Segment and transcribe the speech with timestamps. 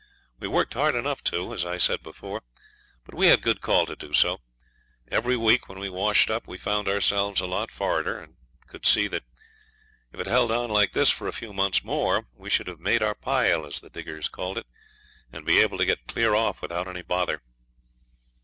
[0.39, 2.41] We worked hard enough, too, as I said before;
[3.05, 4.39] but we had good call to do so.
[5.11, 8.33] Every week when we washed up we found ourselves a lot forrarder, and
[8.65, 9.21] could see that
[10.11, 13.03] if it held on like this for a few months more we should have made
[13.03, 14.65] our 'pile', as the diggers called it,
[15.31, 17.43] and be able to get clear off without much bother.